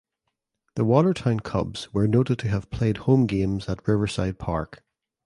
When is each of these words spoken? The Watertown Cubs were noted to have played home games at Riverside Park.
The 0.77 0.83
Watertown 0.83 1.41
Cubs 1.41 1.93
were 1.93 2.07
noted 2.07 2.39
to 2.39 2.47
have 2.47 2.71
played 2.71 2.97
home 3.05 3.27
games 3.27 3.69
at 3.69 3.87
Riverside 3.87 4.39
Park. 4.39 4.83